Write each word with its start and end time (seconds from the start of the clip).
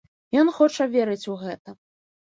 Ён 0.43 0.47
хоча 0.57 0.89
верыць 0.95 1.23
у 1.37 1.39
гэта. 1.47 1.81